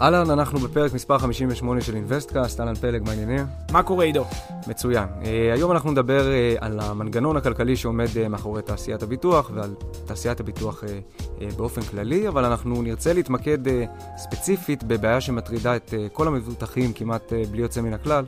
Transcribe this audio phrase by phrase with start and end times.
[0.00, 3.46] אהלן, אנחנו בפרק מספר 58 של אינוויסטקאסט, אהלן פלג, מה העניינים?
[3.72, 4.24] מה קורה, עידו?
[4.66, 5.08] מצוין.
[5.22, 9.74] Uh, היום אנחנו נדבר uh, על המנגנון הכלכלי שעומד uh, מאחורי תעשיית הביטוח ועל
[10.06, 13.70] תעשיית הביטוח uh, uh, באופן כללי, אבל אנחנו נרצה להתמקד uh,
[14.16, 18.24] ספציפית בבעיה שמטרידה את uh, כל המבוטחים כמעט uh, בלי יוצא מן הכלל,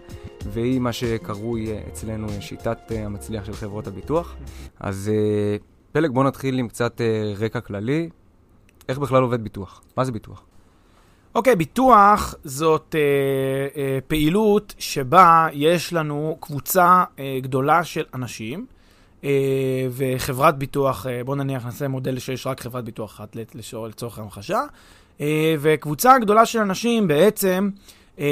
[0.46, 4.36] והיא מה שקרוי uh, אצלנו uh, שיטת uh, המצליח של חברות הביטוח.
[4.80, 8.09] אז uh, פלג, בוא נתחיל עם קצת uh, רקע כללי.
[8.88, 9.82] איך בכלל עובד ביטוח?
[9.96, 10.42] מה זה ביטוח?
[11.35, 13.01] אוקיי, okay, ביטוח זאת אה,
[13.83, 18.66] אה, פעילות שבה יש לנו קבוצה אה, גדולה של אנשים,
[19.25, 19.30] אה,
[19.91, 23.37] וחברת ביטוח, אה, בואו נניח נעשה מודל שיש רק חברת ביטוח אחת
[23.88, 24.60] לצורך המחשה,
[25.21, 27.71] אה, וקבוצה גדולה של אנשים בעצם
[28.19, 28.25] אה,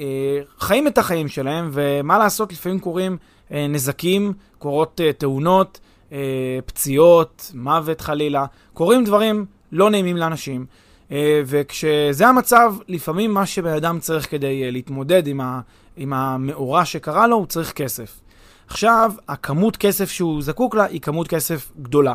[0.00, 3.16] אה, חיים את החיים שלהם, ומה לעשות, לפעמים קורים
[3.52, 5.80] אה, נזקים, קורות אה, תאונות,
[6.12, 10.66] אה, פציעות, מוות חלילה, קורים דברים לא נעימים לאנשים.
[11.12, 15.60] אה, וכשזה המצב, לפעמים מה שבן אדם צריך כדי אה, להתמודד עם, ה,
[15.96, 18.20] עם המאורע שקרה לו, הוא צריך כסף.
[18.68, 22.14] עכשיו, הכמות כסף שהוא זקוק לה היא כמות כסף גדולה.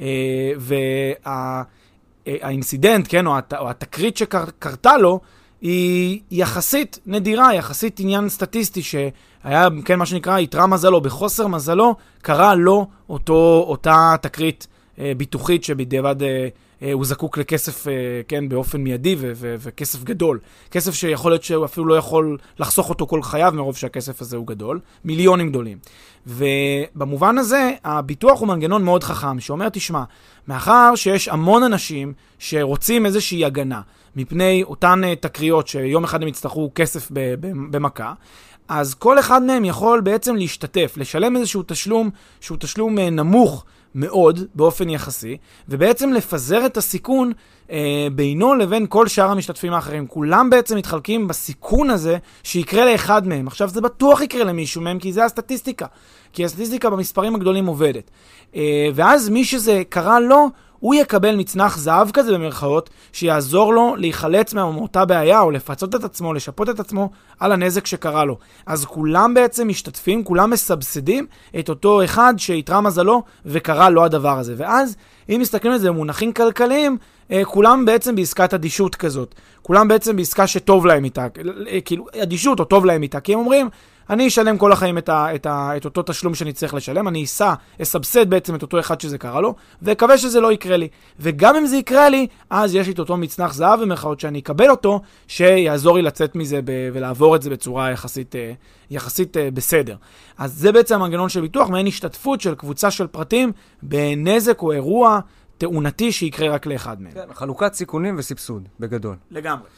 [0.00, 0.52] אה,
[2.26, 5.20] והאינסידנט, כן, או, הת, או התקרית שקרתה לו,
[5.60, 12.54] היא יחסית נדירה, יחסית עניין סטטיסטי שהיה, כן, מה שנקרא, יתרה מזלו, בחוסר מזלו, קרה
[12.54, 14.66] לו אותו, אותה תקרית
[15.16, 16.48] ביטוחית שבדיעבד אה,
[16.92, 17.92] הוא זקוק לכסף, אה,
[18.28, 20.38] כן, באופן מיידי ו- ו- וכסף גדול.
[20.70, 24.46] כסף שיכול להיות שהוא אפילו לא יכול לחסוך אותו כל חייו מרוב שהכסף הזה הוא
[24.46, 25.78] גדול, מיליונים גדולים.
[26.26, 30.02] ובמובן הזה, הביטוח הוא מנגנון מאוד חכם, שאומר, תשמע,
[30.48, 33.80] מאחר שיש המון אנשים שרוצים איזושהי הגנה
[34.16, 37.08] מפני אותן אה, תקריות שיום אחד הם יצטרכו כסף
[37.70, 38.12] במכה,
[38.68, 42.10] אז כל אחד מהם יכול בעצם להשתתף, לשלם איזשהו תשלום
[42.40, 43.64] שהוא תשלום נמוך.
[43.94, 45.36] מאוד באופן יחסי,
[45.68, 47.32] ובעצם לפזר את הסיכון
[47.70, 50.06] אה, בינו לבין כל שאר המשתתפים האחרים.
[50.06, 53.46] כולם בעצם מתחלקים בסיכון הזה שיקרה לאחד מהם.
[53.46, 55.86] עכשיו, זה בטוח יקרה למישהו מהם, כי זה הסטטיסטיקה.
[56.32, 58.10] כי הסטטיסטיקה במספרים הגדולים עובדת.
[58.56, 60.48] אה, ואז מי שזה קרה לו,
[60.80, 66.32] הוא יקבל מצנח זהב כזה במרכאות, שיעזור לו להיחלץ מאותה בעיה, או לפצות את עצמו,
[66.32, 67.10] לשפות את עצמו
[67.40, 68.38] על הנזק שקרה לו.
[68.66, 71.26] אז כולם בעצם משתתפים, כולם מסבסדים
[71.58, 74.54] את אותו אחד שאיתרע מזלו וקרה לו הדבר הזה.
[74.56, 74.96] ואז,
[75.28, 76.96] אם מסתכלים על זה במונחים כלכליים,
[77.30, 79.34] אה, כולם בעצם בעסקת אדישות כזאת.
[79.62, 81.26] כולם בעצם בעסקה שטוב להם איתה.
[81.68, 83.20] אה, כאילו, אדישות או טוב להם איתה.
[83.20, 83.68] כי הם אומרים,
[84.10, 87.24] אני אשלם כל החיים את, ה, את, ה, את אותו תשלום שאני צריך לשלם, אני
[87.24, 90.88] אסע, אסבסד בעצם את אותו אחד שזה קרה לו, ואקווה שזה לא יקרה לי.
[91.20, 94.70] וגם אם זה יקרה לי, אז יש לי את אותו מצנח זהב במרכאות שאני אקבל
[94.70, 98.52] אותו, שיעזור לי לצאת מזה ב, ולעבור את זה בצורה יחסית, אה,
[98.90, 99.96] יחסית אה, בסדר.
[100.38, 105.20] אז זה בעצם המנגנון של ביטוח, מעין השתתפות של קבוצה של פרטים בנזק או אירוע
[105.58, 107.12] תאונתי שיקרה רק לאחד מהם.
[107.12, 109.16] כן, חלוקת סיכונים וסבסוד, בגדול.
[109.30, 109.68] לגמרי.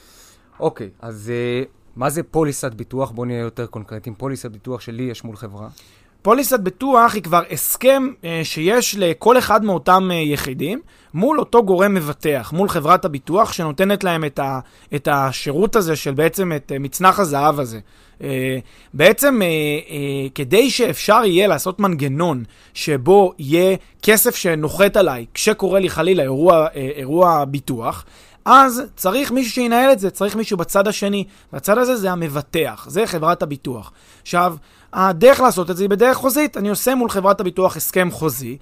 [0.60, 1.32] אוקיי, אז...
[1.66, 1.81] Uh...
[1.96, 3.10] מה זה פוליסת ביטוח?
[3.10, 4.14] בואו נהיה יותר קונקרטיים.
[4.14, 5.68] פוליסת ביטוח שלי יש מול חברה.
[6.22, 10.80] פוליסת ביטוח היא כבר הסכם אה, שיש לכל אחד מאותם אה, יחידים
[11.14, 14.60] מול אותו גורם מבטח, מול חברת הביטוח שנותנת להם את, ה,
[14.94, 17.80] את השירות הזה של בעצם את אה, מצנח הזהב הזה.
[18.22, 18.58] אה,
[18.94, 22.44] בעצם אה, אה, כדי שאפשר יהיה לעשות מנגנון
[22.74, 28.04] שבו יהיה כסף שנוחת עליי כשקורה לי חלילה אירוע, אה, אירוע ביטוח,
[28.44, 33.06] אז צריך מישהו שינהל את זה, צריך מישהו בצד השני, והצד הזה זה המבטח, זה
[33.06, 33.92] חברת הביטוח.
[34.22, 34.56] עכשיו,
[34.92, 36.56] הדרך לעשות את זה היא בדרך חוזית.
[36.56, 38.58] אני עושה מול חברת הביטוח הסכם חוזי,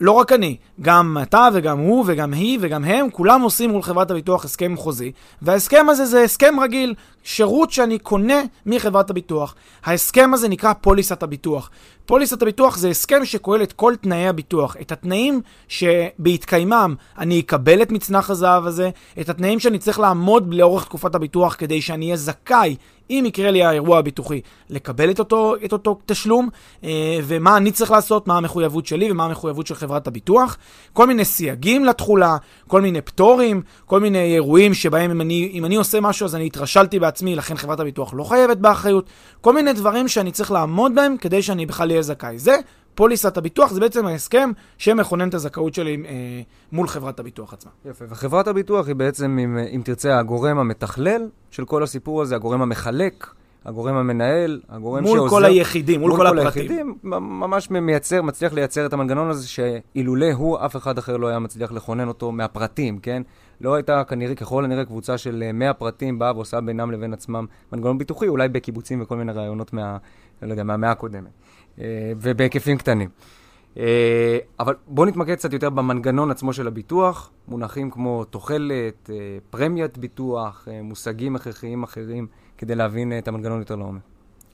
[0.00, 4.10] לא רק אני, גם אתה וגם הוא וגם היא וגם הם, כולם עושים מול חברת
[4.10, 5.12] הביטוח הסכם חוזי,
[5.42, 9.54] וההסכם הזה זה הסכם רגיל, שירות שאני קונה מחברת הביטוח.
[9.84, 11.70] ההסכם הזה נקרא פוליסת הביטוח.
[12.06, 17.92] פוליסת הביטוח זה הסכם שכולל את כל תנאי הביטוח, את התנאים שבהתקיימם אני אקבל את
[17.92, 22.76] מצנח הזהב הזה, את התנאים שאני צריך לעמוד לאורך תקופת הביטוח כדי שאני אהיה זכאי
[23.10, 24.40] אם יקרה לי האירוע הביטוחי,
[24.70, 26.48] לקבל את אותו, את אותו תשלום,
[26.84, 30.56] אה, ומה אני צריך לעשות, מה המחויבות שלי ומה המחויבות של חברת הביטוח.
[30.92, 32.36] כל מיני סייגים לתכולה,
[32.68, 36.46] כל מיני פטורים, כל מיני אירועים שבהם אם אני, אם אני עושה משהו אז אני
[36.46, 39.06] התרשלתי בעצמי, לכן חברת הביטוח לא חייבת באחריות.
[39.40, 42.38] כל מיני דברים שאני צריך לעמוד בהם כדי שאני בכלל אהיה זכאי.
[42.38, 42.56] זה
[43.00, 46.40] פוליסת הביטוח זה בעצם ההסכם שמכונן את הזכאות שלי אה,
[46.72, 47.70] מול חברת הביטוח עצמה.
[47.84, 52.62] יפה, וחברת הביטוח היא בעצם, אם, אם תרצה, הגורם המתכלל של כל הסיפור הזה, הגורם
[52.62, 53.26] המחלק,
[53.64, 55.20] הגורם המנהל, הגורם מול שעוזר...
[55.20, 56.62] מול כל היחידים, מול, מול כל, כל הפרטים.
[56.62, 61.38] היחידים, ממש מייצר, מצליח לייצר את המנגנון הזה, שאילולא הוא, אף אחד אחר לא היה
[61.38, 63.22] מצליח לכונן אותו מהפרטים, כן?
[63.60, 67.98] לא הייתה כנראה, ככל הנראה, קבוצה של 100 פרטים באה ועושה בינם לבין עצמם מנגנון
[67.98, 69.96] ביטוחי, אולי בקיבוצים וכל מיני רעיונות מה,
[70.42, 71.30] לא יודע, מהמאה הקודמת.
[71.80, 73.08] אה, ובהיקפים קטנים.
[73.78, 79.16] אה, אבל בואו נתמקד קצת יותר במנגנון עצמו של הביטוח, מונחים כמו תוחלת, אה,
[79.50, 82.26] פרמיית ביטוח, מושגים הכרחיים אחרים,
[82.58, 84.00] כדי להבין את המנגנון יותר לעומק.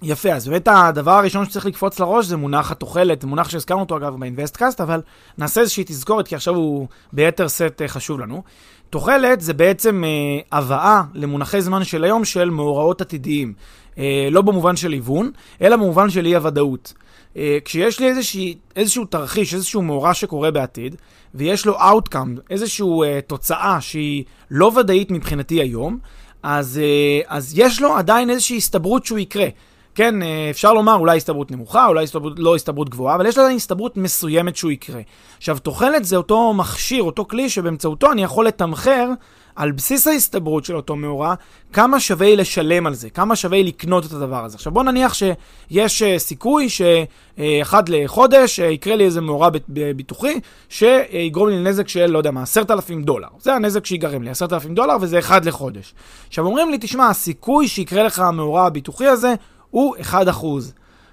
[0.02, 4.16] יפה, אז באמת הדבר הראשון שצריך לקפוץ לראש זה מונח התוחלת, מונח שהזכרנו אותו אגב
[4.20, 5.02] באינבסטקאסט, אבל
[5.38, 8.42] נעשה איזושהי תזכורת, כי עכשיו הוא ביתר סט חשוב לנו.
[8.90, 13.52] תוחלת זה בעצם אה, הבאה למונחי זמן של היום של מאורעות עתידיים.
[13.98, 15.30] אה, לא במובן של היוון,
[15.60, 16.92] אלא במובן של אי-הוודאות.
[17.36, 20.96] אה, כשיש לי איזושהי, איזשהו תרחיש, איזשהו מאורע שקורה בעתיד,
[21.34, 25.98] ויש לו outcome, איזושהי אה, תוצאה שהיא לא ודאית מבחינתי היום,
[26.42, 29.46] אז, אה, אז יש לו עדיין איזושהי הסתברות שהוא יקרה.
[29.94, 33.56] כן, אה, אפשר לומר אולי הסתברות נמוכה, אולי הסתברות, לא הסתברות גבוהה, אבל יש עדיין
[33.56, 35.00] הסתברות מסוימת שהוא יקרה.
[35.36, 39.10] עכשיו, תוחלת זה אותו מכשיר, אותו כלי שבאמצעותו אני יכול לתמחר
[39.56, 41.34] על בסיס ההסתברות של אותו מאורע,
[41.72, 44.56] כמה שווה לשלם על זה, כמה שווה לקנות את הדבר הזה.
[44.56, 49.48] עכשיו בוא נניח שיש uh, סיכוי שאחד לחודש uh, יקרה לי איזה מאורע
[49.96, 53.28] ביטוחי, שיגרום לי לנזק של, לא יודע מה, עשרת אלפים דולר.
[53.40, 55.94] זה הנזק שיגרם לי, עשרת אלפים דולר, וזה אחד לחודש.
[56.28, 59.34] עכשיו אומרים לי, תשמע, הסיכוי שיקרה לך המאורע הביטוחי הזה
[59.70, 60.14] הוא 1%.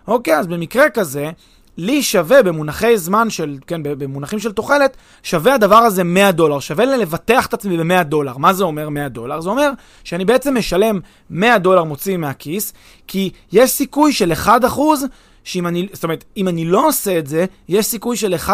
[0.08, 1.32] אוקיי, אז במקרה כזה,
[1.78, 6.60] לי שווה במונחי זמן של, כן, במונחים של תוחלת, שווה הדבר הזה 100 דולר.
[6.60, 8.38] שווה לי לבטח את עצמי ב-100 דולר.
[8.38, 9.42] מה זה אומר 100 דולר?
[9.42, 9.72] זה אומר
[10.04, 11.00] שאני בעצם משלם
[11.30, 12.74] 100 דולר מוציא מהכיס,
[13.08, 14.50] כי יש סיכוי של 1%
[15.44, 18.50] שאם אני, זאת אומרת, אם אני לא עושה את זה, יש סיכוי של 1%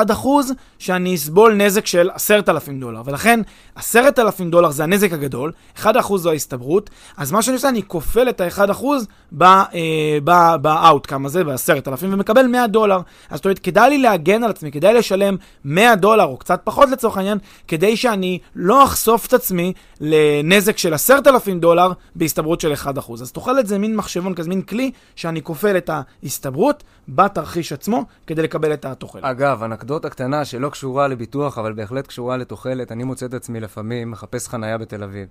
[0.80, 3.02] שאני אסבול נזק של 10,000 דולר.
[3.06, 3.40] ולכן,
[3.76, 5.52] 10,000 דולר זה הנזק הגדול,
[5.84, 8.86] 1% זו ההסתברות, אז מה שאני עושה, אני כופל את ה-1%
[9.32, 13.00] ב-outcome הזה, ב-10,000, ומקבל 100 דולר.
[13.30, 16.90] אז זאת אומרת, כדאי לי להגן על עצמי, כדאי לשלם 100 דולר, או קצת פחות
[16.90, 17.38] לצורך העניין,
[17.68, 22.88] כדי שאני לא אחשוף את עצמי לנזק של 10,000 דולר בהסתברות של 1%.
[23.22, 26.79] אז תאכל את זה מין מחשבון כזה, מין כלי, שאני כופל את ההסתברות.
[27.10, 29.24] בתרחיש עצמו כדי לקבל את התוחלת.
[29.24, 34.12] אגב, אנקדוטה קטנה שלא קשורה לביטוח, אבל בהחלט קשורה לתוחלת, אני מוצא את עצמי לפעמים
[34.12, 35.28] מחפש חנייה בתל אביב,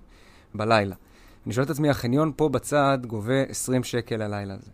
[0.55, 0.95] בלילה.
[1.45, 4.71] אני שואל את עצמי, החניון פה בצד גובה 20 שקל הלילה הזה.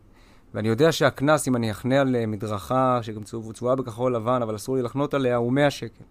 [0.54, 3.24] ואני יודע שהקנס, אם אני אחנה על אה, מדרכה שגם
[3.54, 6.04] צבועה בכחול לבן, אבל אסור לי לחנות עליה, הוא 100 שקל.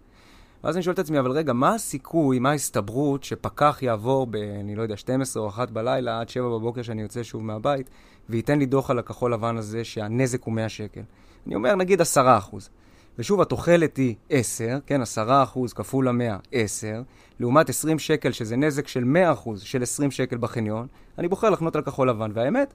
[0.64, 4.74] ואז אני שואל את עצמי, אבל רגע, מה הסיכוי, מה ההסתברות שפקח יעבור ב, אני
[4.74, 7.90] לא יודע, 12 או 1 בלילה עד 7 בבוקר שאני יוצא שוב מהבית,
[8.28, 11.00] וייתן לי דוח על הכחול לבן הזה שהנזק הוא 100 שקל.
[11.46, 12.70] אני אומר, נגיד 10 אחוז.
[13.18, 17.02] ושוב, התוחלת היא 10, כן, 10 אחוז כפול ה-100, 10,
[17.40, 20.86] לעומת 20 שקל, שזה נזק של 100 אחוז של 20 שקל בחניון,
[21.18, 22.30] אני בוחר לחנות על כחול לבן.
[22.34, 22.74] והאמת,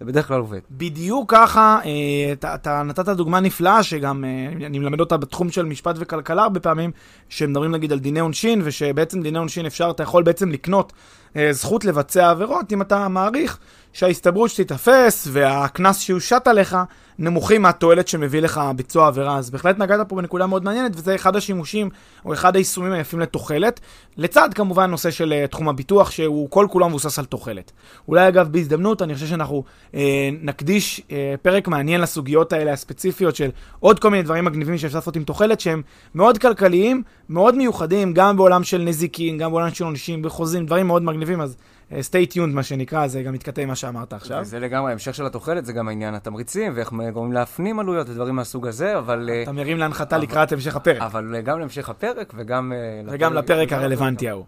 [0.00, 0.58] זה בדרך כלל עובד.
[0.70, 5.64] בדיוק ככה, אה, אתה, אתה נתת דוגמה נפלאה, שגם אה, אני מלמד אותה בתחום של
[5.64, 6.90] משפט וכלכלה הרבה פעמים,
[7.28, 10.92] שמדברים נגיד על דיני עונשין, ושבעצם דיני עונשין אפשר, אתה יכול בעצם לקנות
[11.36, 13.58] אה, זכות לבצע עבירות, אם אתה מעריך
[13.92, 16.76] שההסתברות שתיתפס והקנס שיושת עליך
[17.18, 19.36] נמוכים מהתועלת שמביא לך ביצוע עבירה.
[19.36, 21.90] אז בהחלט נגעת פה בנקודה מאוד מעניינת, וזה אחד השימושים
[22.24, 23.80] או אחד היישומים היפים לתוחלת.
[24.16, 27.72] לצד כמובן נושא של uh, תחום הביטוח, שהוא כל כולו מבוסס על תוחלת.
[28.08, 29.94] אולי אגב בהזדמנות, אני חושב שאנחנו uh,
[30.42, 35.16] נקדיש uh, פרק מעניין לסוגיות האלה הספציפיות של עוד כל מיני דברים מגניבים שאפשר לעשות
[35.16, 35.82] עם תוחלת, שהם
[36.14, 41.02] מאוד כלכליים, מאוד מיוחדים, גם בעולם של נזיקין, גם בעולם של עונשים וחוזים, דברים מאוד
[41.02, 41.56] מגניבים, אז...
[41.92, 44.44] אה, stay tuned, מה שנקרא, זה גם מתכתב עם מה שאמרת עכשיו.
[44.44, 48.66] זה לגמרי, המשך של התוחלת, זה גם העניין התמריצים, ואיך גורמים להפנים עלויות ודברים מהסוג
[48.66, 49.30] הזה, אבל...
[49.32, 51.02] אה, אתה מרים להנחתה לקראת המשך הפרק.
[51.02, 52.72] אבל אה, גם להמשך הפרק וגם...
[53.06, 54.44] וגם לפרק הרלוונטי ההוא.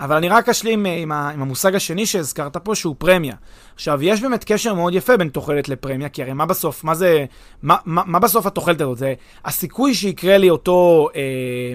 [0.00, 3.34] אבל אני רק אשלים עם המושג השני שהזכרת פה, שהוא פרמיה.
[3.80, 7.24] עכשיו, יש באמת קשר מאוד יפה בין תוחלת לפרמיה, כי הרי מה בסוף, מה זה,
[7.62, 8.98] מה, מה, מה בסוף התוחלת הזאת?
[8.98, 11.20] זה הסיכוי שיקרה לי אותו אה,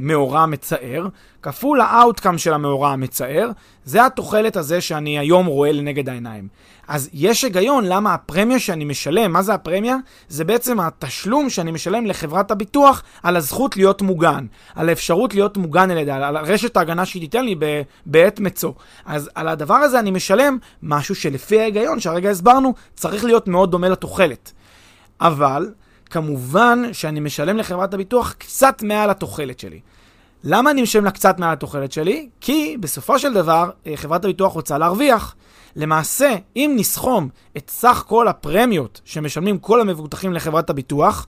[0.02, 1.08] מאורע מצער,
[1.42, 3.50] כפול ה outcome של המאורע המצער,
[3.86, 6.48] זה התוחלת הזה שאני היום רואה לנגד העיניים.
[6.88, 9.98] אז יש היגיון למה הפרמיה שאני משלם, מה זה הפרמיה?
[10.28, 14.46] זה בעצם התשלום שאני משלם לחברת הביטוח על הזכות להיות מוגן,
[14.76, 17.56] על האפשרות להיות מוגן על ידה, על רשת ההגנה שהיא תיתן לי
[18.06, 18.72] בעת מצוא.
[19.06, 23.90] אז על הדבר הזה אני משלם משהו שלפי ההיגיון שהרגע הסברנו, צריך להיות מאוד דומה
[23.90, 24.52] לתוחלת.
[25.22, 25.72] אבל,
[26.10, 29.80] כמובן שאני משלם לחברת הביטוח קצת מעל התוחלת שלי.
[30.44, 32.30] למה אני משלם לה קצת מעל התוחלת שלי?
[32.42, 35.36] כי בסופו של דבר אה, חברת הביטוח רוצה להרוויח.
[35.76, 41.28] למעשה, אם נסכום את סך כל הפרמיות שמשלמים כל המבוטחים לחברת הביטוח,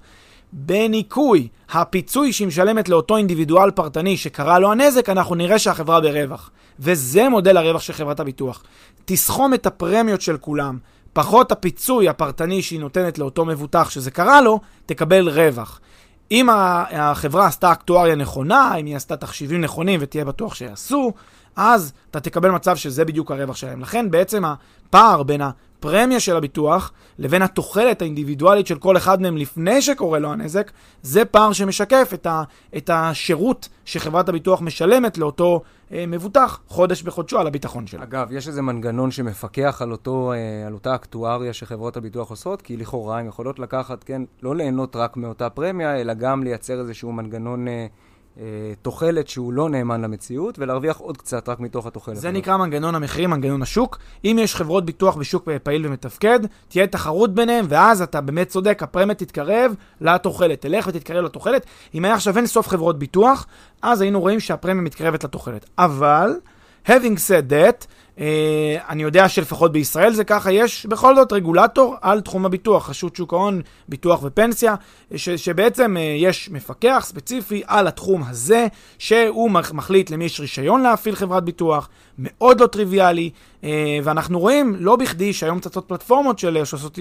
[0.53, 6.51] בניכוי הפיצוי שהיא משלמת לאותו אינדיבידואל פרטני שקרה לו הנזק, אנחנו נראה שהחברה ברווח.
[6.79, 8.63] וזה מודל הרווח של חברת הביטוח.
[9.05, 10.77] תסכום את הפרמיות של כולם,
[11.13, 15.79] פחות הפיצוי הפרטני שהיא נותנת לאותו מבוטח שזה קרה לו, תקבל רווח.
[16.31, 16.49] אם
[16.91, 21.13] החברה עשתה אקטואריה נכונה, אם היא עשתה תחשיבים נכונים ותהיה בטוח שיעשו,
[21.55, 23.81] אז אתה תקבל מצב שזה בדיוק הרווח שלהם.
[23.81, 25.41] לכן בעצם הפער בין
[25.79, 31.25] הפרמיה של הביטוח לבין התוחלת האינדיבידואלית של כל אחד מהם לפני שקורה לו הנזק, זה
[31.25, 32.43] פער שמשקף את, ה,
[32.77, 38.03] את השירות שחברת הביטוח משלמת לאותו אה, מבוטח חודש בחודשו על הביטחון שלו.
[38.03, 42.77] אגב, יש איזה מנגנון שמפקח על, אותו, אה, על אותה אקטואריה שחברות הביטוח עושות, כי
[42.77, 47.67] לכאורה הן יכולות לקחת, כן, לא ליהנות רק מאותה פרמיה, אלא גם לייצר איזשהו מנגנון...
[47.67, 47.87] אה,
[48.81, 52.15] תוחלת שהוא לא נאמן למציאות, ולהרוויח עוד קצת רק מתוך התוחלת.
[52.15, 53.97] זה נקרא מנגנון המחירים, מנגנון השוק.
[54.25, 59.15] אם יש חברות ביטוח בשוק פעיל ומתפקד, תהיה תחרות ביניהם, ואז אתה באמת צודק, הפרמיה
[59.15, 60.61] תתקרב לתוחלת.
[60.61, 61.65] תלך ותתקרב לתוחלת.
[61.95, 63.47] אם היה עכשיו אין סוף חברות ביטוח,
[63.81, 65.65] אז היינו רואים שהפרמיה מתקרבת לתוחלת.
[65.77, 66.31] אבל,
[66.87, 67.85] having said that,
[68.89, 73.33] אני יודע שלפחות בישראל זה ככה, יש בכל זאת רגולטור על תחום הביטוח, רשות שוק
[73.33, 74.75] ההון, ביטוח ופנסיה,
[75.15, 81.15] ש, שבעצם uh, יש מפקח ספציפי על התחום הזה, שהוא מחליט למי יש רישיון להפעיל
[81.15, 83.29] חברת ביטוח, מאוד לא טריוויאלי,
[84.03, 86.99] ואנחנו רואים לא בכדי שהיום צצות פלטפורמות של, שעושות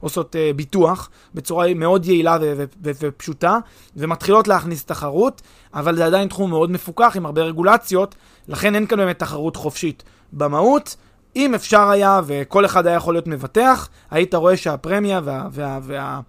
[0.00, 3.58] עושות, ביטוח בצורה מאוד יעילה ו- ו- ו- ופשוטה,
[3.96, 5.42] ומתחילות להכניס תחרות,
[5.74, 8.14] אבל זה עדיין תחום מאוד מפוקח עם הרבה רגולציות,
[8.48, 10.02] לכן אין כאן באמת תחרות חופשית.
[10.32, 10.96] במהות,
[11.36, 15.48] אם אפשר היה וכל אחד היה יכול להיות מבטח, היית רואה שהפרמיה וה...
[15.52, 16.20] וה, וה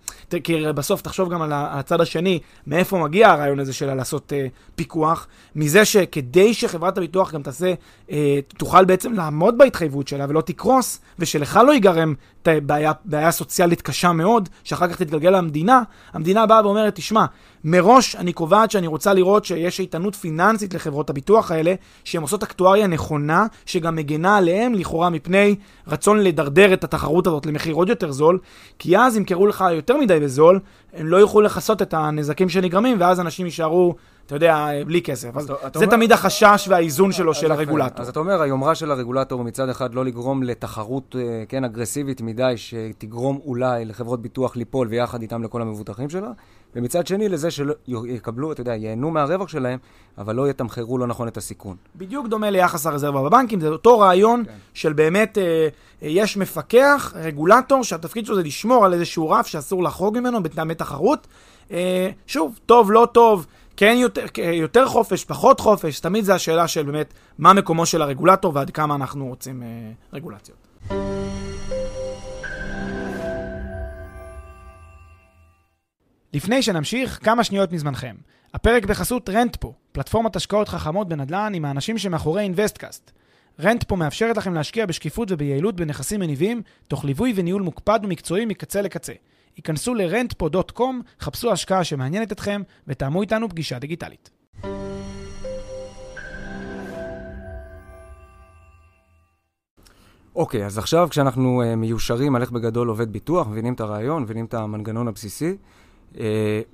[0.43, 5.27] כי בסוף תחשוב גם על הצד השני, מאיפה מגיע הרעיון הזה שלה לעשות uh, פיקוח,
[5.55, 7.73] מזה שכדי שחברת הביטוח גם תעשה,
[8.07, 8.11] uh,
[8.57, 12.13] תוכל בעצם לעמוד בהתחייבות שלה ולא תקרוס, ושלך לא ייגרם
[12.47, 15.81] בעיה, בעיה סוציאלית קשה מאוד, שאחר כך תתגלגל למדינה,
[16.13, 17.25] המדינה באה ואומרת, תשמע,
[17.63, 22.87] מראש אני קובעת שאני רוצה לראות שיש איתנות פיננסית לחברות הביטוח האלה, שהן עושות אקטואריה
[22.87, 25.55] נכונה, שגם מגנה עליהן לכאורה מפני
[25.87, 28.39] רצון לדרדר את התחרות הזאת למחיר עוד יותר זול,
[28.79, 30.59] כי אז ימכרו לך יותר מדי בזול,
[30.93, 33.95] הם לא יוכלו לכסות את הנזקים שנגרמים, ואז אנשים יישארו...
[34.31, 35.37] אתה יודע, בלי כסף.
[35.37, 38.01] אז, אז זה אומר, תמיד החשש והאיזון שלו של הרגולטור.
[38.01, 42.53] אז אתה אומר, היומרה של הרגולטור מצד אחד לא לגרום לתחרות, אה, כן, אגרסיבית מדי,
[42.55, 46.31] שתגרום אולי לחברות ביטוח ליפול ויחד איתם לכל המבוטחים שלה,
[46.75, 49.79] ומצד שני לזה שיקבלו, אתה יודע, ייהנו מהרווח שלהם,
[50.17, 51.75] אבל לא יתמחרו לא נכון את הסיכון.
[51.95, 54.51] בדיוק דומה ליחס הרזרבה בבנקים, זה אותו רעיון כן.
[54.73, 55.67] של באמת, אה,
[56.01, 61.27] יש מפקח, רגולטור, שהתפקיד שלו זה לשמור על איזשהו רף שאסור לחרוג ממנו בטעמי תחרות.
[61.71, 63.45] אה, שוב, טוב, לא טוב.
[63.81, 68.55] כן יותר, יותר חופש, פחות חופש, תמיד זה השאלה של באמת מה מקומו של הרגולטור
[68.55, 69.67] ועד כמה אנחנו רוצים אה,
[70.13, 70.67] רגולציות.
[76.33, 78.15] לפני שנמשיך, כמה שניות מזמנכם.
[78.53, 83.11] הפרק בחסות רנטפו, פלטפורמת השקעות חכמות בנדל"ן עם האנשים שמאחורי אינוויסטקאסט.
[83.59, 89.13] רנטפו מאפשרת לכם להשקיע בשקיפות וביעילות בנכסים מניבים, תוך ליווי וניהול מוקפד ומקצועי מקצה לקצה.
[89.55, 90.83] היכנסו ל-rentpo.com,
[91.19, 94.29] חפשו השקעה שמעניינת אתכם ותאמו איתנו פגישה דיגיטלית.
[100.35, 104.23] אוקיי, okay, אז עכשיו כשאנחנו uh, מיושרים על איך בגדול עובד ביטוח, מבינים את הרעיון,
[104.23, 105.57] מבינים את המנגנון הבסיסי,
[106.13, 106.17] uh,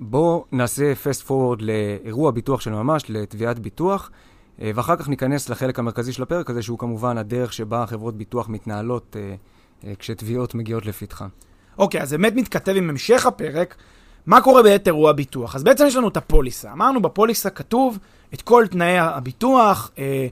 [0.00, 5.78] בואו נעשה fast forward לאירוע ביטוח של ממש, לתביעת ביטוח, uh, ואחר כך ניכנס לחלק
[5.78, 10.86] המרכזי של הפרק הזה, שהוא כמובן הדרך שבה חברות ביטוח מתנהלות uh, uh, כשתביעות מגיעות
[10.86, 11.28] לפתחן.
[11.78, 13.74] אוקיי, אז באמת מתכתב עם המשך הפרק,
[14.26, 15.54] מה קורה בעת אירוע ביטוח.
[15.54, 16.72] אז בעצם יש לנו את הפוליסה.
[16.72, 17.98] אמרנו, בפוליסה כתוב
[18.34, 20.26] את כל תנאי הביטוח, אה,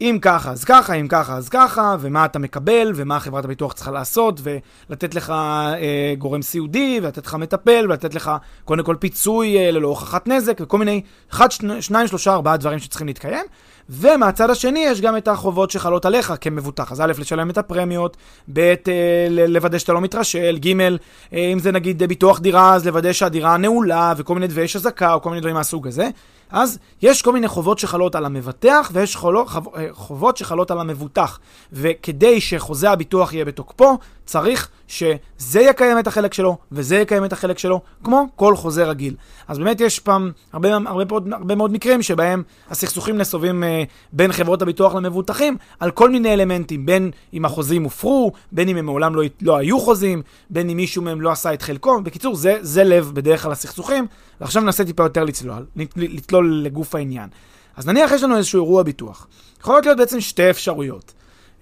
[0.00, 3.90] אם ככה אז ככה, אם ככה אז ככה, ומה אתה מקבל, ומה חברת הביטוח צריכה
[3.90, 8.30] לעשות, ולתת לך אה, גורם סיעודי, ולתת לך מטפל, ולתת לך
[8.64, 12.78] קודם כל פיצוי אה, ללא הוכחת נזק, וכל מיני, אחד, שני, שניים, שלושה, ארבעה דברים
[12.78, 13.46] שצריכים להתקיים.
[13.88, 16.92] ומהצד השני יש גם את החובות שחלות עליך כמבוטח.
[16.92, 18.16] אז א', לשלם את הפרמיות,
[18.52, 18.74] ב', אה,
[19.30, 20.96] לוודא שאתה לא מתרשל, ג', אה,
[21.32, 25.22] אם זה נגיד ביטוח דירה, אז לוודא שהדירה נעולה, וכל מיני דברים, יש אזעקה, או
[25.22, 26.08] כל מיני דברים מהסוג הזה.
[26.50, 29.48] אז יש כל מיני חובות שחלות על המבטח, ויש חולות,
[29.90, 31.38] חובות שחלות על המבוטח.
[31.72, 37.58] וכדי שחוזה הביטוח יהיה בתוקפו, צריך שזה יקיים את החלק שלו, וזה יקיים את החלק
[37.58, 39.14] שלו, כמו כל חוזה רגיל.
[39.48, 44.62] אז באמת יש פעם הרבה, הרבה, הרבה, מאוד מקרים שבהם הסכסוכים נסובים אה, בין חברות
[44.62, 49.22] הביטוח למבוטחים על כל מיני אלמנטים, בין אם החוזים הופרו, בין אם הם מעולם לא,
[49.42, 52.02] לא היו חוזים, בין אם מישהו מהם לא עשה את חלקו.
[52.02, 54.06] בקיצור, זה, זה לב בדרך כלל הסכסוכים,
[54.40, 55.66] ועכשיו ננסה טיפה יותר לצלול,
[55.96, 57.28] לצלול לגוף העניין.
[57.76, 59.26] אז נניח יש לנו איזשהו אירוע ביטוח.
[59.60, 61.12] יכולות להיות בעצם שתי אפשרויות.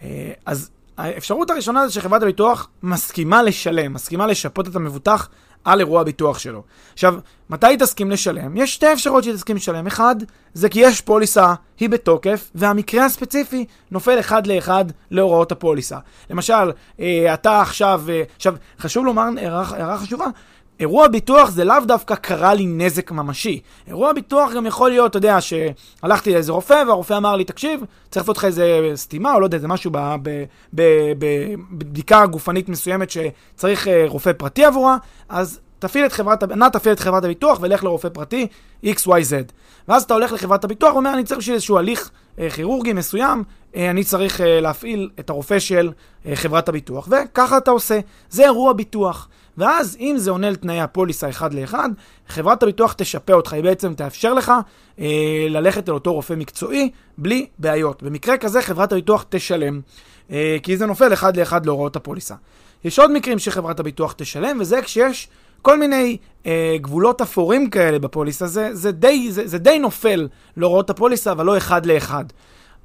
[0.03, 0.71] אה, אז
[1.03, 5.29] האפשרות הראשונה זה שחברת הביטוח מסכימה לשלם, מסכימה לשפות את המבוטח
[5.65, 6.63] על אירוע הביטוח שלו.
[6.93, 7.15] עכשיו,
[7.51, 8.57] מתי היא תסכים לשלם?
[8.57, 9.87] יש שתי אפשרויות שהיא תסכים לשלם.
[9.87, 10.17] אחד,
[10.55, 15.99] זה כי יש פוליסה, היא בתוקף, והמקרה הספציפי נופל אחד לאחד להוראות הפוליסה.
[16.31, 20.27] למשל, אה, אתה עכשיו, אה, עכשיו, חשוב לומר הערה חשובה,
[20.83, 23.61] אירוע ביטוח זה לאו דווקא קרה לי נזק ממשי.
[23.87, 28.23] אירוע ביטוח גם יכול להיות, אתה יודע, שהלכתי לאיזה רופא והרופא אמר לי, תקשיב, צריך
[28.23, 29.91] לעשות לך איזה סתימה או לא יודע, איזה משהו
[30.73, 34.97] בבדיקה גופנית מסוימת שצריך אה, רופא פרטי עבורה,
[35.29, 38.47] אז תפעיל את חברת, נא תפעיל את חברת הביטוח ולך לרופא פרטי
[38.87, 39.33] XYZ.
[39.89, 43.45] ואז אתה הולך לחברת הביטוח ואומר, אני צריך בשביל איזשהו הליך אה, כירורגי מסוים,
[43.77, 45.93] אה, אני צריך אה, להפעיל את הרופא של
[46.27, 48.01] אה, חברת הביטוח, וככה אתה עושה.
[48.31, 49.29] זה אירוע ביטוח.
[49.59, 51.89] ואז אם זה עונה לתנאי הפוליסה אחד לאחד,
[52.29, 54.53] חברת הביטוח תשפה אותך, היא בעצם תאפשר לך
[54.99, 58.03] אה, ללכת אל אותו רופא מקצועי בלי בעיות.
[58.03, 59.81] במקרה כזה חברת הביטוח תשלם,
[60.31, 62.35] אה, כי זה נופל אחד לאחד להוראות הפוליסה.
[62.85, 65.29] יש עוד מקרים שחברת הביטוח תשלם, וזה כשיש
[65.63, 66.17] כל מיני
[66.47, 71.47] אה, גבולות אפורים כאלה בפוליסה, זה, זה, די, זה, זה די נופל להוראות הפוליסה, אבל
[71.47, 72.25] לא אחד לאחד.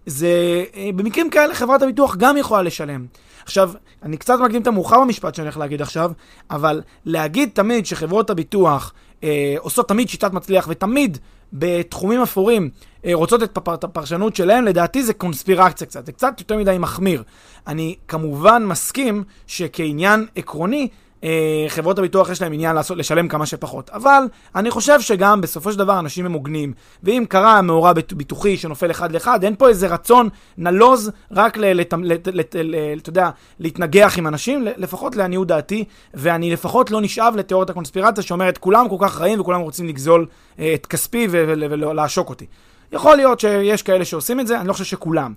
[0.08, 3.06] זה, אה, במקרים כאלה חברת הביטוח גם יכולה לשלם.
[3.44, 3.72] עכשיו,
[4.04, 6.12] אני קצת מקדים את המאוחר במשפט שאני הולך להגיד עכשיו,
[6.52, 11.18] אבל להגיד תמיד שחברות הביטוח אה, עושות תמיד שיטת מצליח ותמיד
[11.54, 12.70] בתחומים אפורים
[13.06, 17.24] אה, רוצות את הפרשנות שלהם, לדעתי זה קונספירציה קצת, זה קצת יותר מדי מחמיר.
[17.68, 20.88] אני כמובן מסכים שכעניין עקרוני,
[21.24, 23.90] אה, חברות הביטוח יש להם עניין לעשות, לשלם כמה שפחות.
[23.90, 24.24] אבל
[24.56, 26.74] אני חושב שגם בסופו של דבר אנשים הם הוגנים.
[27.04, 31.58] ואם קרה מאורע ביטוחי שנופל אחד לאחד, אין פה איזה רצון נלוז רק,
[33.60, 35.84] להתנגח עם אנשים, לפחות לעניות דעתי,
[36.14, 40.26] ואני לפחות לא נשאב לתיאוריית הקונספירציה שאומרת כולם כל כך רעים וכולם רוצים לגזול
[40.60, 42.46] אה, את כספי ולעשוק אותי.
[42.92, 45.34] יכול להיות שיש כאלה שעושים את זה, אני לא חושב שכולם.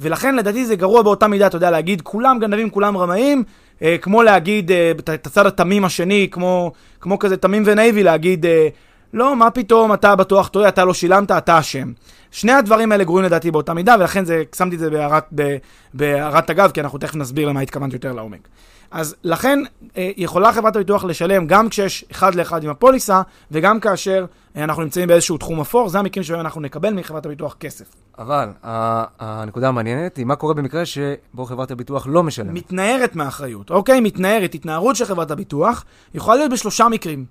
[0.00, 3.44] ולכן לדעתי זה גרוע באותה מידה, אתה יודע, להגיד כולם גנבים, כולם רמאים,
[3.82, 8.68] אה, כמו להגיד אה, את הצד התמים השני, כמו, כמו כזה תמים ונאיבי, להגיד, אה,
[9.12, 11.92] לא, מה פתאום, אתה בטוח טועה, אתה לא שילמת, אתה אשם.
[12.30, 14.90] שני הדברים האלה גרועים לדעתי באותה מידה, ולכן זה, שמתי את זה
[15.94, 18.48] בהערת, אגב, כי אנחנו תכף נסביר למה התכוונתי יותר לעומק.
[18.94, 19.58] אז לכן
[19.96, 24.24] אה, יכולה חברת הביטוח לשלם גם כשיש אחד לאחד עם הפוליסה, וגם כאשר
[24.56, 27.84] אה, אנחנו נמצאים באיזשהו תחום אפור, זה המקרים שבהם אנחנו נקבל מחברת הביטוח כסף.
[28.18, 28.48] אבל
[29.18, 32.50] הנקודה המעניינת היא מה קורה במקרה שבו חברת הביטוח לא משלמת.
[32.52, 34.00] מתנערת מאחריות, אוקיי?
[34.00, 34.54] מתנערת.
[34.54, 37.24] התנערות של חברת הביטוח יכולה להיות בשלושה מקרים,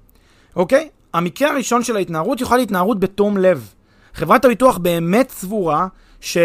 [0.56, 0.90] אוקיי?
[1.14, 3.74] המקרה הראשון של ההתנערות יכולה להיות התנערות בתום לב.
[4.14, 5.88] חברת הביטוח באמת סבורה
[6.22, 6.38] ש...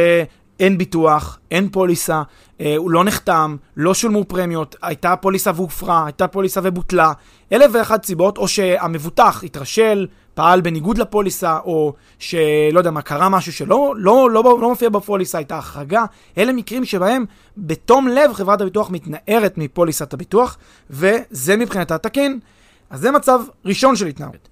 [0.60, 2.22] אין ביטוח, אין פוליסה,
[2.60, 7.12] אה, הוא לא נחתם, לא שולמו פרמיות, הייתה פוליסה והופרה, הייתה פוליסה ובוטלה,
[7.52, 13.52] אלף ואחת סיבות, או שהמבוטח התרשל, פעל בניגוד לפוליסה, או שלא יודע מה, קרה משהו
[13.52, 16.04] שלא לא, לא, לא, לא מופיע בפוליסה, הייתה החרגה.
[16.38, 17.24] אלה מקרים שבהם
[17.56, 20.58] בתום לב חברת הביטוח מתנערת מפוליסת הביטוח,
[20.90, 22.38] וזה מבחינתה תקין.
[22.90, 24.48] אז זה מצב ראשון של התנערות.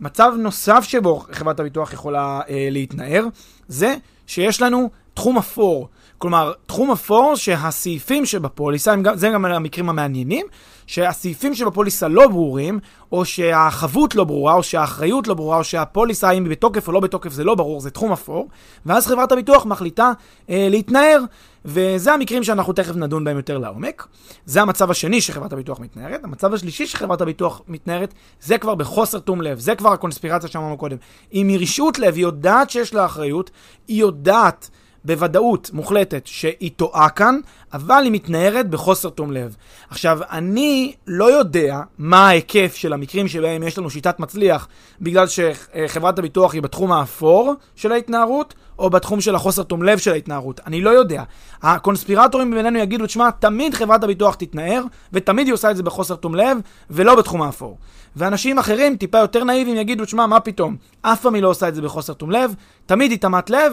[0.00, 3.26] מצב נוסף שבו חברת הביטוח יכולה אה, להתנער,
[3.68, 3.94] זה
[4.26, 5.88] שיש לנו תחום אפור.
[6.18, 10.46] כלומר, תחום אפור שהסעיפים שבפוליסה, זה גם המקרים המעניינים,
[10.86, 12.78] שהסעיפים שבפוליסה לא ברורים,
[13.12, 17.00] או שהחבות לא ברורה, או שהאחריות לא ברורה, או שהפוליסה, האם היא בתוקף או לא
[17.00, 18.48] בתוקף, זה לא ברור, זה תחום אפור,
[18.86, 20.12] ואז חברת הביטוח מחליטה
[20.50, 21.20] אה, להתנער,
[21.64, 24.06] וזה המקרים שאנחנו תכף נדון בהם יותר לעומק.
[24.44, 26.24] זה המצב השני שחברת הביטוח מתנערת.
[26.24, 30.96] המצב השלישי שחברת הביטוח מתנערת, זה כבר בחוסר תום לב, זה כבר הקונספירציה שאמרנו קודם.
[31.34, 33.50] אם היא רשעות לב, היא יודעת שיש לה אחריות,
[33.88, 34.70] היא יודעת...
[35.04, 37.40] בוודאות מוחלטת שהיא טועה כאן,
[37.72, 39.56] אבל היא מתנערת בחוסר תום לב.
[39.90, 44.68] עכשיו, אני לא יודע מה ההיקף של המקרים שבהם יש לנו שיטת מצליח
[45.00, 50.12] בגלל שחברת הביטוח היא בתחום האפור של ההתנערות, או בתחום של החוסר תום לב של
[50.12, 50.60] ההתנערות.
[50.66, 51.22] אני לא יודע.
[51.62, 56.34] הקונספירטורים בינינו יגידו, תשמע, תמיד חברת הביטוח תתנער, ותמיד היא עושה את זה בחוסר תום
[56.34, 56.58] לב,
[56.90, 57.78] ולא בתחום האפור.
[58.16, 60.76] ואנשים אחרים, טיפה יותר נאיבים, יגידו, תשמע, מה פתאום?
[61.02, 62.54] אף פעם היא לא עושה את זה בחוסר תום לב,
[62.86, 63.72] תמיד היא תמת לב,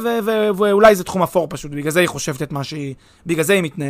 [0.58, 2.96] ואולי זה תחום אפור פשוט, בגלל זה היא חושבת את מה שהיא...
[3.26, 3.87] בגלל זה היא מתנערת.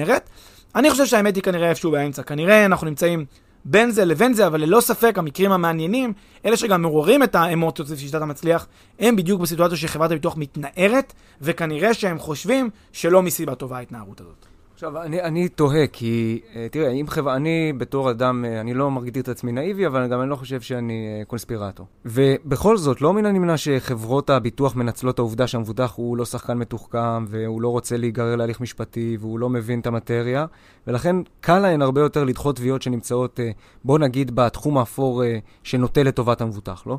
[0.76, 2.24] אני חושב שהאמת היא כנראה איפשהו באמצע.
[2.24, 3.26] כנראה אנחנו נמצאים
[3.66, 6.14] בין זה לבין זה, אבל ללא ספק המקרים המעניינים,
[6.46, 8.68] אלה שגם מעוררים את האמוציות של שיטת המצליח,
[9.00, 14.57] הם בדיוק בסיטואציה שחברת הביטוח מתנערת, וכנראה שהם חושבים שלא מסיבה טובה ההתנערות הזאת.
[14.78, 18.92] עכשיו, אני, אני תוהה, כי uh, תראה, אם חברה, אני בתור אדם, uh, אני לא
[18.92, 21.86] מגדיר את עצמי נאיבי, אבל גם אני לא חושב שאני uh, קונספירטור.
[22.06, 27.26] ובכל זאת, לא מן הנמנע שחברות הביטוח מנצלות את העובדה שהמבוטח הוא לא שחקן מתוחכם,
[27.28, 30.46] והוא לא רוצה להיגרר להליך משפטי, והוא לא מבין את המטריה,
[30.88, 33.40] ולכן קל להן הרבה יותר לדחות תביעות שנמצאות,
[33.84, 35.24] בוא נגיד, בתחום האפור
[35.64, 36.98] שנוטה לטובת המבוטח, לא?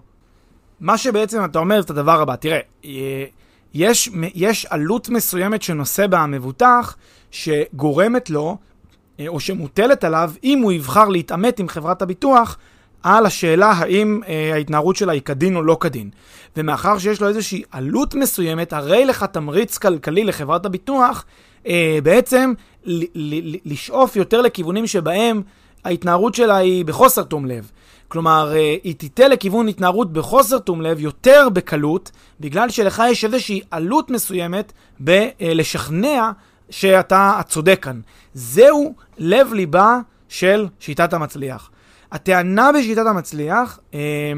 [0.80, 2.60] מה שבעצם אתה אומר את הדבר הבא, תראה,
[3.74, 6.96] יש, יש עלות מסוימת שנושא בה המבוטח,
[7.30, 8.56] שגורמת לו,
[9.20, 12.58] אה, או שמוטלת עליו, אם הוא יבחר להתעמת עם חברת הביטוח,
[13.02, 16.10] על השאלה האם אה, ההתנערות שלה היא כדין או לא כדין.
[16.56, 21.24] ומאחר שיש לו איזושהי עלות מסוימת, הרי לך תמריץ כלכלי לחברת הביטוח,
[21.66, 22.52] אה, בעצם
[22.84, 25.42] ל- ל- לשאוף יותר לכיוונים שבהם
[25.84, 27.70] ההתנערות שלה היא בחוסר תום לב.
[28.08, 32.10] כלומר, אה, היא תיטה לכיוון התנערות בחוסר תום לב יותר בקלות,
[32.40, 36.30] בגלל שלך יש איזושהי עלות מסוימת בלשכנע
[36.70, 38.00] שאתה הצודק כאן.
[38.34, 41.70] זהו לב ליבה של שיטת המצליח.
[42.12, 44.32] הטענה בשיטת המצליח, אה,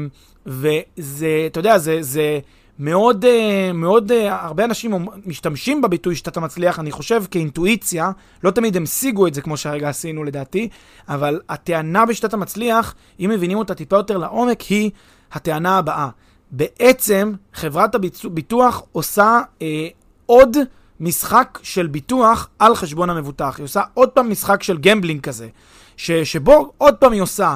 [0.45, 2.39] וזה, אתה יודע, זה, זה
[2.79, 8.11] מאוד, אה, מאוד, הרבה אנשים משתמשים בביטוי שיטת המצליח, אני חושב כאינטואיציה,
[8.43, 10.69] לא תמיד הם שיגו את זה כמו שהרגע עשינו לדעתי,
[11.09, 14.91] אבל הטענה בשיטת המצליח, אם מבינים אותה טיפה יותר לעומק, היא
[15.31, 16.09] הטענה הבאה.
[16.51, 19.87] בעצם חברת הביטוח עושה אה,
[20.25, 20.57] עוד
[21.01, 23.55] משחק של ביטוח על חשבון המבוטח.
[23.57, 25.47] היא עושה עוד פעם משחק של gambling כזה,
[25.97, 27.55] ש, שבו עוד פעם היא עושה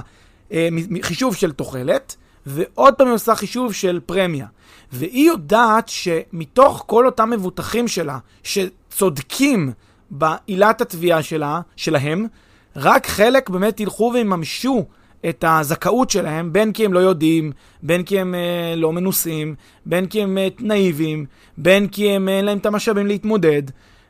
[0.51, 0.67] אה,
[1.01, 4.47] חישוב של תוחלת, ועוד פעם היא עושה חישוב של פרמיה.
[4.91, 9.71] והיא יודעת שמתוך כל אותם מבוטחים שלה, שצודקים
[10.11, 12.27] בעילת התביעה שלה, שלהם,
[12.75, 14.85] רק חלק באמת ילכו ויממשו
[15.29, 17.51] את הזכאות שלהם, בין כי הם לא יודעים,
[17.83, 21.25] בין כי הם אה, לא מנוסים, בין כי הם אה, נאיבים,
[21.57, 23.63] בין כי הם אין להם את המשאבים להתמודד,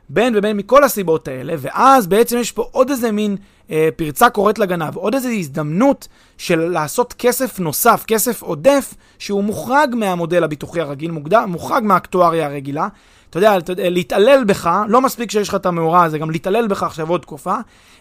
[0.08, 3.36] בין ובין מכל הסיבות האלה, ואז בעצם יש פה עוד איזה מין
[3.70, 9.94] אה, פרצה קוראת לגנב, עוד איזו הזדמנות של לעשות כסף נוסף, כסף עודף, שהוא מוחרג
[9.94, 11.10] מהמודל הביטוחי הרגיל,
[11.46, 12.88] מוחרג מהאקטואריה הרגילה.
[13.36, 17.08] אתה יודע, להתעלל בך, לא מספיק שיש לך את המאורע הזה, גם להתעלל בך עכשיו
[17.08, 17.54] עוד תקופה,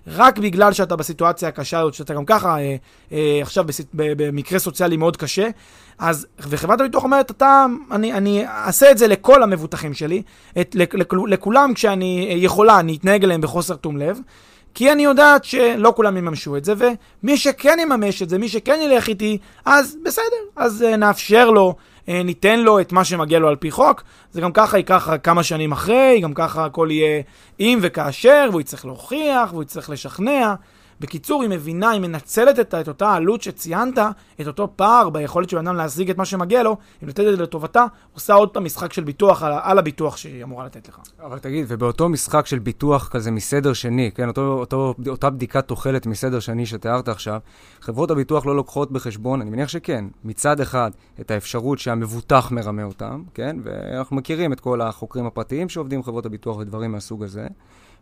[0.08, 2.76] רק בגלל שאתה בסיטואציה הקשה הזאת, שאתה גם ככה אה,
[3.12, 5.48] אה, עכשיו בסיט, במקרה סוציאלי מאוד קשה,
[6.00, 10.22] אז, וחברת הביטוח אומרת, אתה, אני, אני אעשה את זה לכל המבוטחים שלי,
[10.62, 14.20] את, לכ, לכ, לכולם כשאני יכולה, אני אתנהג אליהם בחוסר תום לב.
[14.76, 18.80] כי אני יודעת שלא כולם יממשו את זה, ומי שכן יממש את זה, מי שכן
[18.82, 21.76] ילך איתי, אז בסדר, אז uh, נאפשר לו,
[22.08, 24.04] ניתן לו את מה שמגיע לו על פי חוק.
[24.32, 27.22] זה גם ככה ייקח כמה שנים אחרי, גם ככה הכל יהיה
[27.60, 30.54] אם וכאשר, והוא יצטרך להוכיח, והוא יצטרך לשכנע.
[31.00, 33.98] בקיצור, היא מבינה, היא מנצלת את, את אותה עלות שציינת,
[34.42, 37.44] את אותו פער ביכולת של אדם להשיג את מה שמגיע לו, היא נותנת את זה
[37.44, 41.00] לטובתה, עושה עוד פעם משחק של ביטוח על, על הביטוח שהיא אמורה לתת לך.
[41.24, 46.06] אבל תגיד, ובאותו משחק של ביטוח כזה מסדר שני, כן, אותו, אותו, אותה בדיקת תוחלת
[46.06, 47.40] מסדר שני שתיארת עכשיו,
[47.82, 53.24] חברות הביטוח לא לוקחות בחשבון, אני מניח שכן, מצד אחד, את האפשרות שהמבוטח מרמה אותם,
[53.34, 57.48] כן, ואנחנו מכירים את כל החוקרים הפרטיים שעובדים חברות הביטוח ודברים מהסוג הזה,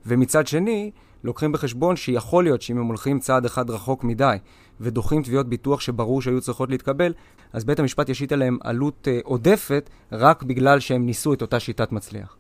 [0.05, 0.91] ומצד שני,
[1.23, 4.37] לוקחים בחשבון שיכול להיות שאם הם הולכים צעד אחד רחוק מדי
[4.81, 7.13] ודוחים תביעות ביטוח שברור שהיו צריכות להתקבל,
[7.53, 11.91] אז בית המשפט ישית עליהם עלות אה, עודפת רק בגלל שהם ניסו את אותה שיטת
[11.91, 12.35] מצליח.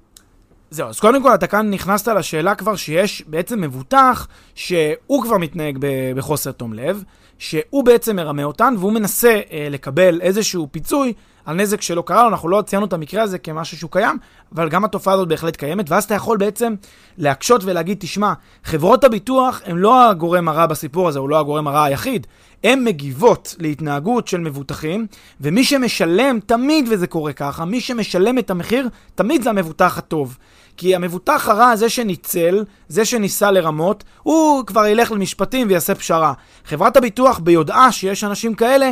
[0.69, 5.77] זהו, אז קודם כל אתה כאן נכנסת לשאלה כבר שיש בעצם מבוטח שהוא כבר מתנהג
[6.15, 7.03] בחוסר תום לב,
[7.43, 11.13] שהוא בעצם מרמה אותן והוא מנסה אה, לקבל איזשהו פיצוי
[11.45, 14.17] על נזק שלא קרה לו, אנחנו לא ציינו את המקרה הזה כמשהו שהוא קיים,
[14.55, 16.73] אבל גם התופעה הזאת בהחלט קיימת, ואז אתה יכול בעצם
[17.17, 21.83] להקשות ולהגיד, תשמע, חברות הביטוח הן לא הגורם הרע בסיפור הזה, הוא לא הגורם הרע
[21.83, 22.27] היחיד,
[22.63, 25.07] הן מגיבות להתנהגות של מבוטחים,
[25.41, 30.37] ומי שמשלם, תמיד וזה קורה ככה, מי שמשלם את המחיר, תמיד זה המבוטח הטוב.
[30.77, 36.33] כי המבוטח הרע, זה שניצל, זה שניסה לרמות, הוא כבר ילך למשפטים ויעשה פשרה.
[36.65, 38.91] חברת הביטוח, ביודעה שיש אנשים כאלה,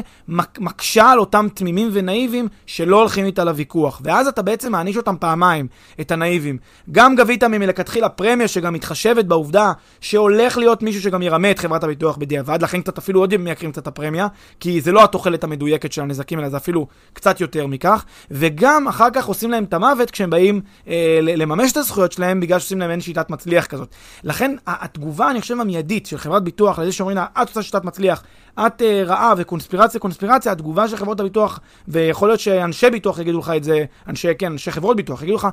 [0.59, 4.01] מקשה על אותם תמימים ונאיבים שלא הולכים איתה לוויכוח.
[4.03, 5.67] ואז אתה בעצם מעניש אותם פעמיים,
[6.01, 6.57] את הנאיבים.
[6.91, 12.17] גם גבית מלכתחילה פרמיה שגם מתחשבת בעובדה שהולך להיות מישהו שגם ירמה את חברת הביטוח
[12.17, 14.27] בדיעבד, לכן קצת אפילו עוד מייקרים קצת הפרמיה,
[14.59, 18.05] כי זה לא התוחלת המדויקת של הנזקים, אלא זה אפילו קצת יותר מכך.
[18.31, 22.59] וגם אחר כך עושים להם את המוות כשהם באים אה, לממש את הזכויות שלהם, בגלל
[22.59, 23.90] שעושים להם אין שיטת מצליח כזאת.
[24.23, 28.23] לכן התגובה, אני חושב, המיידית של חברת ביטוח לזה שאומרים לה, את עושה שיטת מצליח,
[28.60, 33.51] את uh, רעה וקונספירציה, קונספירציה, התגובה של חברות הביטוח, ויכול להיות שאנשי ביטוח יגידו לך
[33.58, 35.47] את זה, אנשי, כן, אנשי חברות ביטוח יגידו לך,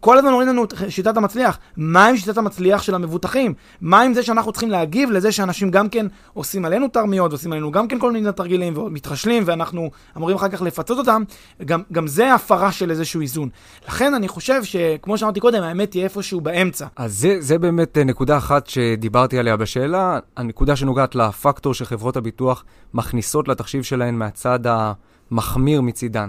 [0.00, 1.58] כל הזמן אומרים לנו שיטת המצליח.
[1.76, 3.54] מה עם שיטת המצליח של המבוטחים?
[3.80, 7.70] מה עם זה שאנחנו צריכים להגיב לזה שאנשים גם כן עושים עלינו תרמיות, ועושים עלינו
[7.70, 11.22] גם כן כל מיני תרגילים, ומתרשלים, ואנחנו אמורים אחר כך לפצות אותם?
[11.64, 13.48] גם, גם זה הפרה של איזשהו איזון.
[13.88, 16.86] לכן אני חושב שכמו שאמרתי קודם, האמת היא איפשהו באמצע.
[16.96, 22.64] אז זה, זה באמת אה, נקודה אחת שדיברתי עליה בשאלה, הנקודה שנוגעת לפקטור שחברות הביטוח
[22.94, 26.28] מכניסות לתחשיב שלהן מהצד המחמיר מצידן.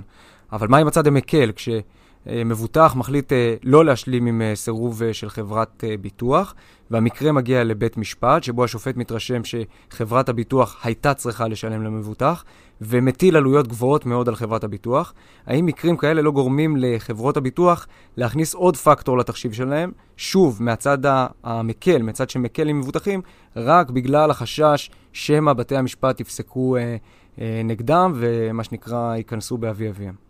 [0.52, 1.52] אבל מה עם הצד המקל?
[1.56, 1.70] כש...
[2.30, 6.56] אה, מבוטח מחליט אה, לא להשלים עם אה, סירוב של חברת ביטוח,
[6.92, 12.44] והמקרה מגיע לבית משפט, שבו השופט מתרשם שחברת הביטוח הייתה צריכה לשלם למבוטח,
[12.82, 15.14] ומטיל עלויות גבוהות מאוד על חברת הביטוח.
[15.46, 17.88] האם מקרים כאלה לא גורמים לחברות הביטוח
[18.18, 20.98] להכניס עוד פקטור לתחשיב שלהם, שוב, מהצד
[21.44, 23.22] המקל, מהצד שמקל עם מבוטחים,
[23.56, 26.96] רק בגלל החשש שמא בתי המשפט יפסקו אה,
[27.42, 30.27] אה, נגדם, ומה שנקרא, ייכנסו באבי אביהם.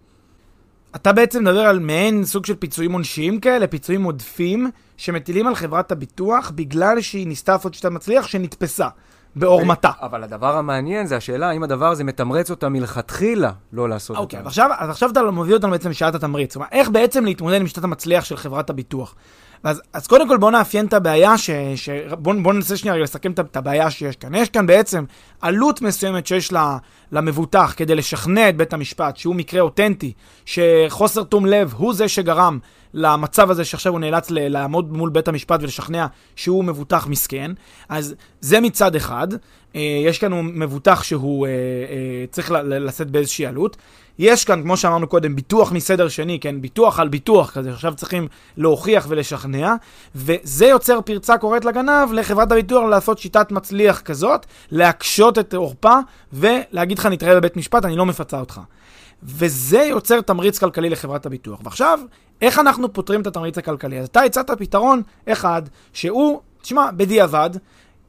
[0.95, 5.91] אתה בעצם מדבר על מעין סוג של פיצויים עונשיים כאלה, פיצויים עודפים, שמטילים על חברת
[5.91, 8.87] הביטוח בגלל שהיא ניסתה לעשות שיטה מצליח שנתפסה.
[9.35, 9.91] בעורמתה.
[10.01, 14.37] אבל הדבר המעניין זה השאלה האם הדבר הזה מתמרץ אותה מלכתחילה לא לעשות את זה.
[14.37, 14.39] אוקיי,
[14.77, 16.53] אז עכשיו אתה מביא אותנו בעצם לשאלת התמריץ.
[16.53, 19.15] כלומר, איך בעצם להתמודד עם שיטת המצליח של חברת הביטוח?
[19.63, 21.89] אז, אז קודם כל בואו נאפיין את הבעיה, ש, ש,
[22.19, 24.35] בואו בוא ננסה שנייה לסכם את, הבעיה שיש כאן.
[24.35, 25.05] יש כאן בעצם
[25.41, 26.77] עלות מסוימת שיש לה,
[27.11, 30.13] למבוטח כדי לשכנע את בית המשפט, שהוא מקרה אותנטי,
[30.45, 32.59] שחוסר תום לב הוא זה שגרם
[32.93, 37.51] למצב הזה שעכשיו הוא נאלץ ל- לעמוד מול בית המשפט ולשכנע שהוא מבוטח מסכן.
[37.89, 39.27] אז זה מצד אחד,
[39.79, 43.77] יש כאן מבוטח שהוא אה, אה, צריך לשאת באיזושהי עלות.
[44.19, 46.61] יש כאן, כמו שאמרנו קודם, ביטוח מסדר שני, כן?
[46.61, 49.75] ביטוח על ביטוח כזה, עכשיו צריכים להוכיח ולשכנע,
[50.15, 55.95] וזה יוצר פרצה קוראת לגנב לחברת הביטוח לעשות שיטת מצליח כזאת, להקשות את עורפה,
[56.33, 58.61] ולהגיד לך, נתראה בבית משפט, אני לא מפצה אותך.
[59.23, 61.59] וזה יוצר תמריץ כלכלי לחברת הביטוח.
[61.63, 61.99] ועכשיו,
[62.41, 63.99] איך אנחנו פותרים את התמריץ הכלכלי?
[63.99, 65.61] אז אתה הצעת פתרון אחד,
[65.93, 67.49] שהוא, תשמע, בדיעבד,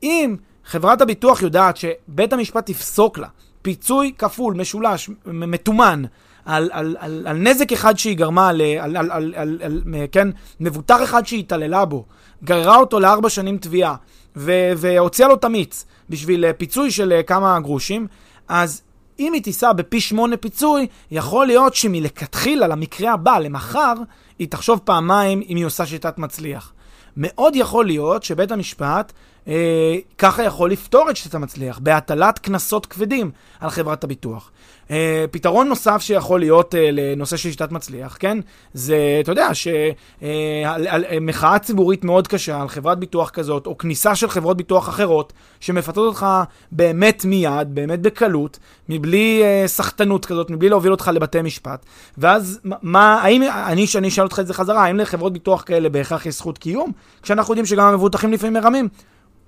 [0.03, 0.37] אם
[0.69, 3.29] חברת הביטוח יודעת שבית המשפט יפסוק לה
[3.63, 6.03] פיצוי כפול, משולש, מתומן,
[6.45, 10.29] על, על, על, על נזק אחד שהיא גרמה, על, על, על, על, על, על, כן,
[10.61, 12.05] מבוטח אחד שהיא התעללה בו,
[12.45, 13.95] גררה אותו לארבע שנים תביעה,
[14.37, 18.07] והוציאה לו את המיץ בשביל אה, פיצוי של אה, כמה גרושים,
[18.49, 18.83] אז
[19.19, 23.95] אם היא תיסע בפי שמונה פיצוי, יכול להיות שמלכתחילה, למקרה הבא, למחר,
[24.39, 26.73] היא תחשוב פעמיים אם היא עושה שיטת מצליח.
[27.17, 29.13] מאוד יכול להיות שבית המשפט
[29.49, 33.31] אה, ככה יכול לפתור את שיטת המצליח, בהטלת קנסות כבדים
[33.61, 34.51] על חברת הביטוח.
[34.91, 38.39] אה, פתרון נוסף שיכול להיות אה, לנושא של שיטת מצליח, כן?
[38.75, 44.29] זה, אתה יודע, שמחאה אה, ציבורית מאוד קשה על חברת ביטוח כזאת, או כניסה של
[44.29, 46.27] חברות ביטוח אחרות, שמפתות אותך
[46.73, 48.59] באמת מיד, באמת בקלות,
[48.89, 51.87] מבלי סחטנות כזאת, מבלי להוביל אותך לבתי משפט.
[52.19, 56.27] ואז, מה, האם, אני, אני אשאל אותך את זה חזרה, האם לחברות ביטוח כאלה בהכרח
[56.27, 56.93] יש זכות קיום?
[57.23, 58.89] כשאנחנו יודעים שגם המבוטחים לפעמים מרמים.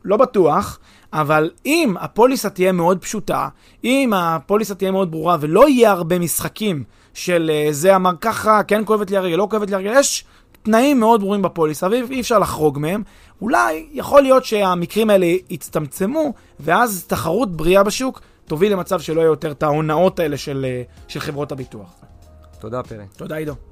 [0.05, 0.79] לא בטוח,
[1.13, 3.49] אבל אם הפוליסה תהיה מאוד פשוטה,
[3.85, 6.85] אם הפוליסה תהיה מאוד ברורה ולא יהיה הרבה משחקים
[7.15, 10.25] של uh, זה אמר ככה, כן כואבת לי הרגל, לא כואבת לי הרגל, יש
[10.63, 13.03] תנאים מאוד ברורים בפוליסה ואי אפשר לחרוג מהם.
[13.43, 19.51] אולי יכול להיות שהמקרים האלה יצטמצמו, ואז תחרות בריאה בשוק תוביל למצב שלא יהיה יותר
[19.51, 21.95] את ההונאות האלה של, uh, של חברות הביטוח.
[22.61, 23.05] תודה, פרי.
[23.17, 23.70] תודה, עידו.